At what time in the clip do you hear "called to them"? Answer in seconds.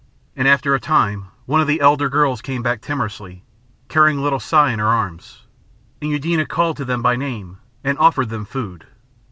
6.47-7.03